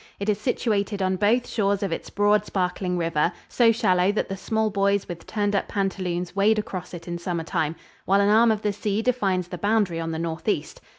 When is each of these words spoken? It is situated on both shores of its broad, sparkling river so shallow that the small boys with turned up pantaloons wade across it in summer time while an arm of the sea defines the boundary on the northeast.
It 0.19 0.29
is 0.29 0.39
situated 0.41 1.03
on 1.03 1.17
both 1.17 1.47
shores 1.47 1.83
of 1.83 1.91
its 1.91 2.09
broad, 2.09 2.43
sparkling 2.43 2.97
river 2.97 3.31
so 3.47 3.71
shallow 3.71 4.11
that 4.13 4.29
the 4.29 4.35
small 4.35 4.71
boys 4.71 5.07
with 5.07 5.27
turned 5.27 5.55
up 5.55 5.67
pantaloons 5.67 6.35
wade 6.35 6.57
across 6.57 6.95
it 6.95 7.07
in 7.07 7.19
summer 7.19 7.43
time 7.43 7.75
while 8.05 8.19
an 8.19 8.29
arm 8.29 8.49
of 8.51 8.63
the 8.63 8.73
sea 8.73 9.03
defines 9.03 9.49
the 9.49 9.59
boundary 9.59 9.99
on 9.99 10.09
the 10.09 10.17
northeast. 10.17 10.81